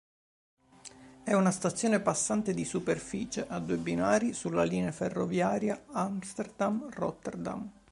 È 1.23 1.31
una 1.31 1.51
stazione 1.51 1.99
passante 1.99 2.55
di 2.55 2.65
superficie 2.65 3.45
a 3.47 3.59
due 3.59 3.77
binari 3.77 4.33
sulla 4.33 4.63
linea 4.63 4.91
ferroviaria 4.91 5.83
Amsterdam-Rotterdam. 5.91 7.71